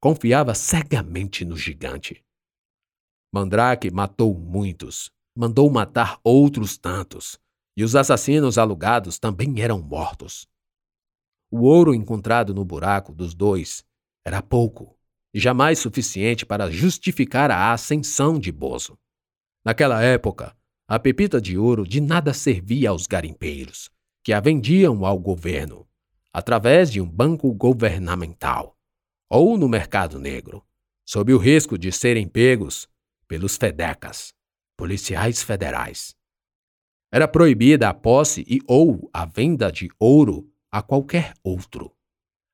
Confiava 0.00 0.54
cegamente 0.54 1.44
no 1.44 1.56
gigante. 1.56 2.24
Mandrake 3.32 3.90
matou 3.90 4.34
muitos, 4.38 5.10
mandou 5.36 5.70
matar 5.70 6.18
outros 6.22 6.76
tantos, 6.76 7.38
e 7.76 7.84
os 7.84 7.94
assassinos 7.96 8.58
alugados 8.58 9.18
também 9.18 9.60
eram 9.60 9.80
mortos. 9.80 10.46
O 11.50 11.62
ouro 11.62 11.94
encontrado 11.94 12.54
no 12.54 12.64
buraco 12.64 13.12
dos 13.14 13.34
dois 13.34 13.84
era 14.24 14.42
pouco 14.42 14.98
e 15.32 15.40
jamais 15.40 15.78
suficiente 15.78 16.44
para 16.44 16.70
justificar 16.70 17.50
a 17.50 17.72
ascensão 17.72 18.38
de 18.38 18.52
Bozo. 18.52 18.98
Naquela 19.64 20.02
época, 20.02 20.56
a 20.90 20.98
pepita 20.98 21.40
de 21.40 21.56
ouro 21.56 21.86
de 21.86 22.00
nada 22.00 22.34
servia 22.34 22.90
aos 22.90 23.06
garimpeiros, 23.06 23.88
que 24.24 24.32
a 24.32 24.40
vendiam 24.40 25.06
ao 25.06 25.20
governo, 25.20 25.86
através 26.32 26.90
de 26.90 27.00
um 27.00 27.08
banco 27.08 27.54
governamental, 27.54 28.76
ou 29.30 29.56
no 29.56 29.68
mercado 29.68 30.18
negro, 30.18 30.66
sob 31.06 31.32
o 31.32 31.38
risco 31.38 31.78
de 31.78 31.92
serem 31.92 32.26
pegos 32.26 32.88
pelos 33.28 33.56
fedecas, 33.56 34.34
policiais 34.76 35.44
federais. 35.44 36.16
Era 37.12 37.28
proibida 37.28 37.88
a 37.88 37.94
posse 37.94 38.44
e 38.48 38.58
ou 38.66 39.08
a 39.12 39.24
venda 39.24 39.70
de 39.70 39.88
ouro 39.96 40.50
a 40.72 40.82
qualquer 40.82 41.34
outro. 41.44 41.94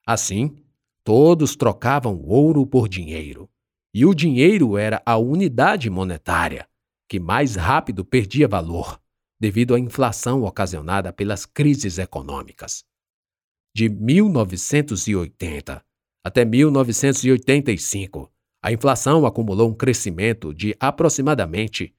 Assim, 0.07 0.63
todos 1.03 1.57
trocavam 1.57 2.21
ouro 2.23 2.67
por 2.67 2.87
dinheiro, 2.87 3.49
e 3.95 4.05
o 4.05 4.13
dinheiro 4.13 4.77
era 4.77 5.01
a 5.07 5.17
unidade 5.17 5.89
monetária 5.89 6.69
que 7.09 7.21
mais 7.21 7.57
rápido 7.57 8.05
perdia 8.05 8.49
valor, 8.49 9.01
devido 9.39 9.75
à 9.75 9.79
inflação 9.79 10.43
ocasionada 10.43 11.13
pelas 11.13 11.47
crises 11.47 11.99
econômicas. 11.99 12.85
De 13.75 13.89
1980 13.89 15.87
até 16.27 16.45
1985, 16.45 18.31
a 18.61 18.73
inflação 18.73 19.25
acumulou 19.25 19.71
um 19.71 19.75
crescimento 19.75 20.53
de 20.53 20.77
aproximadamente 20.81 21.95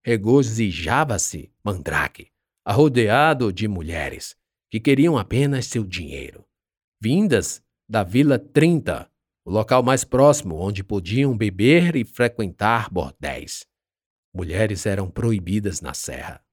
Regozijava-se 0.04 1.50
Mandrake, 1.64 2.30
arrodeado 2.64 3.50
de 3.50 3.66
mulheres 3.66 4.36
que 4.70 4.78
queriam 4.78 5.16
apenas 5.16 5.66
seu 5.66 5.82
dinheiro, 5.82 6.44
vindas 7.00 7.62
da 7.88 8.04
Vila 8.04 8.38
30, 8.38 9.10
o 9.46 9.50
local 9.50 9.82
mais 9.82 10.04
próximo 10.04 10.56
onde 10.56 10.84
podiam 10.84 11.34
beber 11.34 11.96
e 11.96 12.04
frequentar 12.04 12.90
bordéis. 12.90 13.66
Mulheres 14.34 14.84
eram 14.84 15.10
proibidas 15.10 15.80
na 15.80 15.94
serra. 15.94 16.44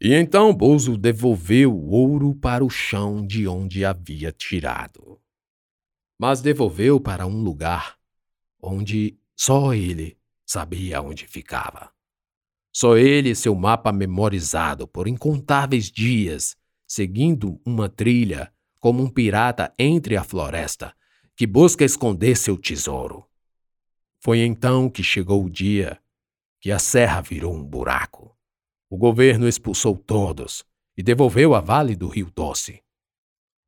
E 0.00 0.12
então 0.12 0.54
Bozo 0.54 0.96
devolveu 0.98 1.74
o 1.74 1.90
ouro 1.90 2.34
para 2.34 2.64
o 2.64 2.68
chão 2.68 3.26
de 3.26 3.48
onde 3.48 3.84
havia 3.84 4.30
tirado. 4.30 5.18
Mas 6.18 6.42
devolveu 6.42 7.00
para 7.00 7.26
um 7.26 7.42
lugar 7.42 7.96
onde 8.60 9.18
só 9.34 9.72
ele 9.72 10.18
sabia 10.44 11.00
onde 11.00 11.26
ficava. 11.26 11.90
Só 12.72 12.96
ele 12.96 13.30
e 13.30 13.36
seu 13.36 13.54
mapa 13.54 13.90
memorizado 13.90 14.86
por 14.86 15.08
incontáveis 15.08 15.90
dias, 15.90 16.56
seguindo 16.86 17.58
uma 17.64 17.88
trilha 17.88 18.52
como 18.78 19.02
um 19.02 19.08
pirata 19.08 19.72
entre 19.78 20.14
a 20.14 20.22
floresta 20.22 20.94
que 21.34 21.46
busca 21.46 21.84
esconder 21.84 22.36
seu 22.36 22.58
tesouro. 22.58 23.26
Foi 24.20 24.40
então 24.40 24.90
que 24.90 25.02
chegou 25.02 25.44
o 25.44 25.50
dia 25.50 25.98
que 26.60 26.70
a 26.70 26.78
serra 26.78 27.20
virou 27.22 27.54
um 27.54 27.64
buraco. 27.64 28.35
O 28.88 28.96
governo 28.96 29.48
expulsou 29.48 29.96
todos 29.96 30.64
e 30.96 31.02
devolveu 31.02 31.54
a 31.54 31.60
Vale 31.60 31.96
do 31.96 32.06
Rio 32.06 32.30
Doce. 32.34 32.82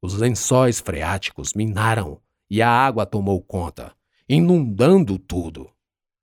Os 0.01 0.15
lençóis 0.15 0.81
freáticos 0.81 1.55
minaram 1.55 2.23
e 2.49 2.63
a 2.63 2.71
água 2.71 3.05
tomou 3.05 3.43
conta, 3.43 3.95
inundando 4.29 5.19
tudo. 5.19 5.71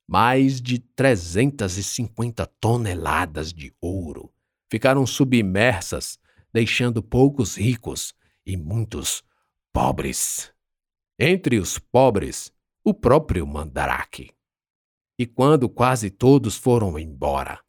Mais 0.08 0.62
de 0.62 0.80
350 0.80 2.46
toneladas 2.60 3.52
de 3.52 3.74
ouro 3.82 4.32
ficaram 4.70 5.06
submersas, 5.06 6.18
deixando 6.54 7.04
poucos 7.04 7.58
ricos 7.58 8.14
e 8.46 8.56
muitos 8.56 9.24
pobres. 9.74 10.54
Entre 11.20 11.60
os 11.60 11.78
pobres, 11.78 12.52
o 12.84 12.94
próprio 12.94 13.46
Mandarake. 13.46 14.32
E 15.18 15.26
quando 15.26 15.68
quase 15.68 16.10
todos 16.10 16.56
foram 16.56 17.00
embora, 17.00 17.60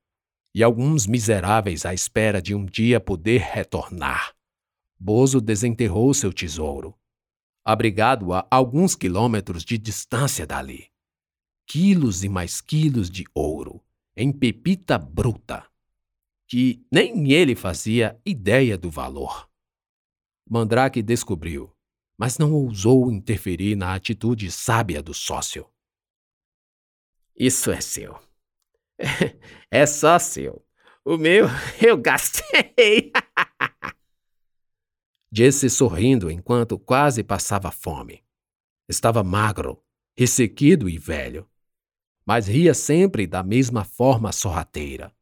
e 0.56 0.62
alguns 0.62 1.06
miseráveis 1.06 1.84
à 1.84 1.92
espera 1.92 2.40
de 2.40 2.54
um 2.54 2.64
dia 2.64 2.98
poder 2.98 3.42
retornar. 3.42 4.34
Bozo 4.98 5.38
desenterrou 5.38 6.14
seu 6.14 6.32
tesouro, 6.32 6.98
abrigado 7.62 8.32
a 8.32 8.48
alguns 8.50 8.94
quilômetros 8.94 9.62
de 9.62 9.76
distância 9.76 10.46
dali. 10.46 10.90
Quilos 11.66 12.24
e 12.24 12.30
mais 12.30 12.62
quilos 12.62 13.10
de 13.10 13.26
ouro, 13.34 13.84
em 14.16 14.32
pepita 14.32 14.96
bruta, 14.96 15.70
que 16.48 16.82
nem 16.90 17.30
ele 17.30 17.54
fazia 17.54 18.18
ideia 18.24 18.78
do 18.78 18.90
valor. 18.90 19.50
Mandrake 20.48 21.02
descobriu, 21.02 21.70
mas 22.16 22.38
não 22.38 22.54
ousou 22.54 23.12
interferir 23.12 23.76
na 23.76 23.94
atitude 23.94 24.50
sábia 24.50 25.02
do 25.02 25.12
sócio. 25.12 25.68
Isso 27.38 27.70
é 27.70 27.82
seu, 27.82 28.18
é 29.70 29.86
só 29.86 30.18
seu. 30.18 30.64
O 31.04 31.16
meu 31.16 31.46
eu 31.80 31.96
gastei. 31.96 33.12
Disse 35.30 35.68
sorrindo 35.68 36.30
enquanto 36.30 36.78
quase 36.78 37.22
passava 37.22 37.70
fome. 37.70 38.24
Estava 38.88 39.22
magro, 39.22 39.82
ressequido 40.16 40.88
e 40.88 40.96
velho, 40.96 41.48
mas 42.24 42.46
ria 42.46 42.72
sempre 42.74 43.26
da 43.26 43.42
mesma 43.42 43.84
forma 43.84 44.32
sorrateira. 44.32 45.12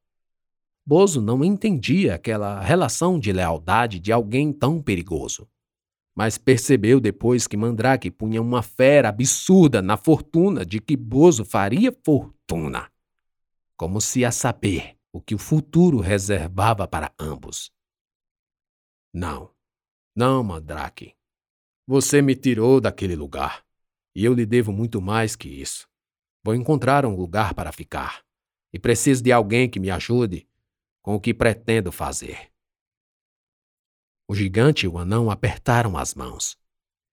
Bozo 0.86 1.20
não 1.20 1.42
entendia 1.42 2.14
aquela 2.14 2.60
relação 2.60 3.18
de 3.18 3.32
lealdade 3.32 3.98
de 3.98 4.12
alguém 4.12 4.52
tão 4.52 4.82
perigoso. 4.82 5.48
Mas 6.14 6.38
percebeu 6.38 7.00
depois 7.00 7.46
que 7.46 7.56
Mandrake 7.56 8.10
punha 8.10 8.40
uma 8.40 8.62
fera 8.62 9.08
absurda 9.08 9.82
na 9.82 9.96
fortuna 9.96 10.64
de 10.64 10.80
que 10.80 10.96
Bozo 10.96 11.44
faria 11.44 11.90
fortuna 12.04 12.88
como 13.76 14.00
se 14.00 14.24
a 14.24 14.30
saber 14.30 14.96
o 15.12 15.20
que 15.20 15.34
o 15.34 15.38
futuro 15.38 16.00
reservava 16.00 16.86
para 16.88 17.12
ambos. 17.18 17.72
Não, 19.12 19.54
não, 20.14 20.42
Mandrake. 20.42 21.14
Você 21.86 22.22
me 22.22 22.34
tirou 22.34 22.80
daquele 22.80 23.14
lugar, 23.14 23.64
e 24.14 24.24
eu 24.24 24.32
lhe 24.32 24.46
devo 24.46 24.72
muito 24.72 25.00
mais 25.00 25.36
que 25.36 25.48
isso. 25.48 25.88
Vou 26.42 26.54
encontrar 26.54 27.04
um 27.04 27.14
lugar 27.14 27.54
para 27.54 27.72
ficar, 27.72 28.24
e 28.72 28.78
preciso 28.78 29.22
de 29.22 29.32
alguém 29.32 29.68
que 29.68 29.80
me 29.80 29.90
ajude 29.90 30.48
com 31.02 31.14
o 31.14 31.20
que 31.20 31.34
pretendo 31.34 31.92
fazer. 31.92 32.50
O 34.26 34.34
gigante 34.34 34.86
e 34.86 34.88
o 34.88 34.98
anão 34.98 35.30
apertaram 35.30 35.98
as 35.98 36.14
mãos, 36.14 36.56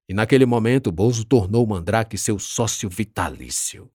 e 0.07 0.13
naquele 0.13 0.45
momento 0.45 0.91
Bozo 0.91 1.25
tornou 1.25 1.65
Mandrake 1.67 2.17
seu 2.17 2.39
sócio 2.39 2.89
vitalício. 2.89 3.91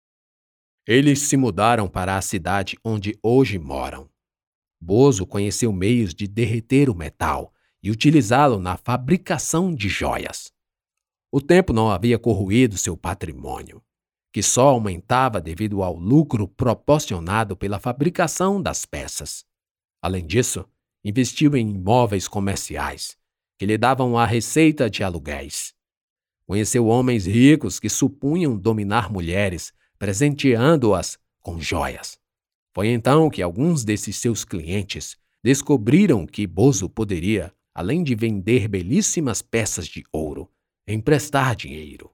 Eles 0.86 1.22
se 1.22 1.36
mudaram 1.36 1.88
para 1.88 2.16
a 2.16 2.22
cidade 2.22 2.78
onde 2.84 3.18
hoje 3.20 3.58
moram. 3.58 4.08
Bozo 4.80 5.26
conheceu 5.26 5.72
meios 5.72 6.14
de 6.14 6.28
derreter 6.28 6.88
o 6.88 6.94
metal 6.94 7.52
e 7.82 7.90
utilizá-lo 7.90 8.60
na 8.60 8.76
fabricação 8.76 9.74
de 9.74 9.88
joias. 9.88 10.52
O 11.32 11.40
tempo 11.40 11.72
não 11.72 11.90
havia 11.90 12.20
corroído 12.20 12.78
seu 12.78 12.96
patrimônio, 12.96 13.82
que 14.32 14.42
só 14.42 14.68
aumentava 14.68 15.40
devido 15.40 15.82
ao 15.82 15.96
lucro 15.96 16.46
proporcionado 16.46 17.56
pela 17.56 17.80
fabricação 17.80 18.62
das 18.62 18.86
peças. 18.86 19.44
Além 20.00 20.24
disso, 20.24 20.64
investiu 21.04 21.56
em 21.56 21.68
imóveis 21.70 22.28
comerciais, 22.28 23.16
que 23.58 23.66
lhe 23.66 23.76
davam 23.76 24.16
a 24.16 24.24
receita 24.24 24.88
de 24.88 25.02
aluguéis. 25.02 25.74
Conheceu 26.46 26.86
homens 26.86 27.26
ricos 27.26 27.80
que 27.80 27.88
supunham 27.88 28.56
dominar 28.56 29.10
mulheres 29.10 29.72
presenteando-as 29.98 31.18
com 31.40 31.60
joias. 31.60 32.18
Foi 32.74 32.88
então 32.88 33.30
que 33.30 33.40
alguns 33.40 33.84
desses 33.84 34.16
seus 34.16 34.44
clientes 34.44 35.16
descobriram 35.42 36.26
que 36.26 36.46
Bozo 36.46 36.88
poderia, 36.88 37.54
além 37.74 38.02
de 38.02 38.14
vender 38.14 38.68
belíssimas 38.68 39.42
peças 39.42 39.86
de 39.86 40.04
ouro, 40.12 40.50
emprestar 40.86 41.56
dinheiro. 41.56 42.12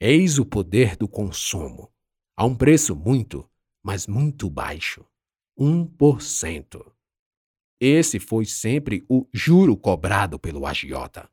Eis 0.00 0.38
o 0.38 0.44
poder 0.44 0.96
do 0.96 1.08
consumo, 1.08 1.90
a 2.36 2.44
um 2.44 2.54
preço 2.54 2.94
muito, 2.94 3.48
mas 3.82 4.06
muito 4.06 4.48
baixo. 4.50 5.04
1%. 5.58 6.92
Esse 7.80 8.20
foi 8.20 8.44
sempre 8.44 9.04
o 9.08 9.26
juro 9.32 9.76
cobrado 9.76 10.38
pelo 10.38 10.66
agiota. 10.66 11.30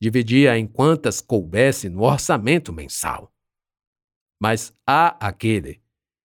Dividia 0.00 0.58
em 0.58 0.66
quantas 0.66 1.20
coubesse 1.20 1.88
no 1.88 2.02
orçamento 2.02 2.72
mensal. 2.72 3.32
Mas 4.40 4.72
há 4.86 5.16
aquele 5.26 5.80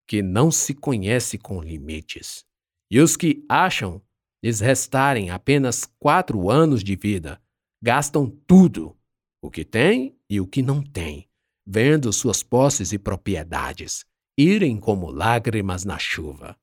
que 0.07 0.21
não 0.21 0.51
se 0.51 0.73
conhece 0.73 1.37
com 1.37 1.61
limites, 1.61 2.45
e 2.89 2.99
os 2.99 3.15
que 3.15 3.45
acham 3.47 4.01
lhes 4.43 4.59
restarem 4.59 5.29
apenas 5.29 5.85
quatro 5.99 6.49
anos 6.49 6.83
de 6.83 6.95
vida 6.95 7.41
gastam 7.81 8.29
tudo, 8.45 8.97
o 9.41 9.49
que 9.49 9.63
têm 9.63 10.15
e 10.29 10.41
o 10.41 10.47
que 10.47 10.61
não 10.61 10.83
têm, 10.83 11.29
vendo 11.65 12.11
suas 12.11 12.43
posses 12.43 12.91
e 12.91 12.99
propriedades 12.99 14.05
irem 14.37 14.79
como 14.79 15.11
lágrimas 15.11 15.85
na 15.85 15.97
chuva. 15.99 16.57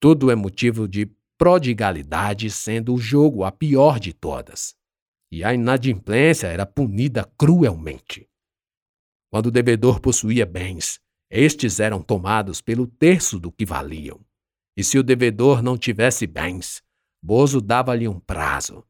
Tudo 0.00 0.30
é 0.30 0.34
motivo 0.34 0.88
de 0.88 1.10
prodigalidade, 1.38 2.50
sendo 2.50 2.94
o 2.94 2.98
jogo 2.98 3.44
a 3.44 3.52
pior 3.52 3.98
de 3.98 4.12
todas. 4.12 4.74
E 5.30 5.44
a 5.44 5.52
inadimplência 5.52 6.46
era 6.46 6.64
punida 6.64 7.24
cruelmente. 7.36 8.28
Quando 9.30 9.46
o 9.46 9.50
devedor 9.50 10.00
possuía 10.00 10.46
bens, 10.46 11.00
estes 11.30 11.80
eram 11.80 12.00
tomados 12.00 12.60
pelo 12.60 12.86
terço 12.86 13.38
do 13.38 13.50
que 13.50 13.64
valiam. 13.64 14.20
E 14.76 14.84
se 14.84 14.98
o 14.98 15.02
devedor 15.02 15.62
não 15.62 15.76
tivesse 15.76 16.26
bens, 16.26 16.82
Bozo 17.22 17.60
dava-lhe 17.60 18.06
um 18.06 18.20
prazo. 18.20 18.86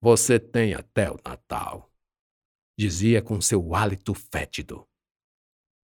Você 0.00 0.38
tem 0.38 0.74
até 0.74 1.10
o 1.10 1.18
Natal, 1.24 1.90
dizia 2.78 3.22
com 3.22 3.40
seu 3.40 3.74
hálito 3.74 4.14
fétido. 4.14 4.86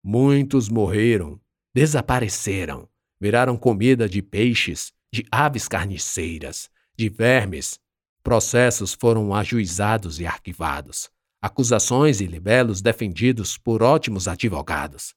Muitos 0.03 0.69
morreram, 0.69 1.41
desapareceram, 1.75 2.89
viraram 3.21 3.57
comida 3.57 4.09
de 4.09 4.23
peixes, 4.23 4.93
de 5.13 5.25
aves 5.31 5.69
carniceiras, 5.69 6.71
de 6.97 7.09
vermes. 7.09 7.79
Processos 8.23 8.93
foram 8.93 9.35
ajuizados 9.35 10.21
e 10.21 10.27
arquivados, 10.27 11.11
acusações 11.47 12.21
e 12.21 12.27
libelos 12.27 12.83
defendidos 12.83 13.57
por 13.57 13.83
ótimos 13.83 14.29
advogados. 14.29 15.15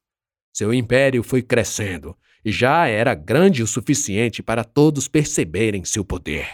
Seu 0.53 0.73
império 0.73 1.23
foi 1.23 1.41
crescendo 1.41 2.15
e 2.43 2.51
já 2.51 2.87
era 2.87 3.13
grande 3.13 3.61
o 3.61 3.67
suficiente 3.67 4.41
para 4.41 4.63
todos 4.63 5.07
perceberem 5.07 5.83
seu 5.83 6.05
poder. 6.05 6.47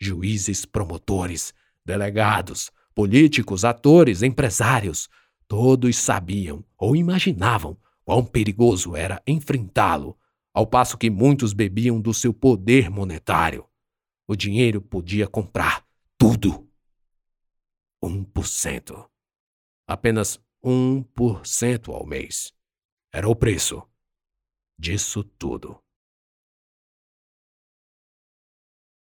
Juízes, 0.00 0.64
promotores, 0.64 1.54
delegados, 1.84 2.72
políticos, 2.94 3.64
atores, 3.64 4.22
empresários, 4.22 5.08
todos 5.46 5.96
sabiam 5.96 6.64
ou 6.76 6.96
imaginavam 6.96 7.76
quão 8.04 8.24
perigoso 8.24 8.96
era 8.96 9.22
enfrentá-lo, 9.26 10.16
ao 10.52 10.66
passo 10.66 10.96
que 10.96 11.10
muitos 11.10 11.52
bebiam 11.52 12.00
do 12.00 12.14
seu 12.14 12.32
poder 12.32 12.90
monetário. 12.90 13.64
O 14.26 14.34
dinheiro 14.34 14.80
podia 14.80 15.26
comprar 15.26 15.84
tudo. 16.16 16.66
1%. 18.08 19.10
Apenas 19.86 20.40
1% 20.64 21.94
ao 21.94 22.06
mês. 22.06 22.52
Era 23.12 23.28
o 23.28 23.36
preço 23.36 23.86
disso 24.78 25.22
tudo. 25.22 25.83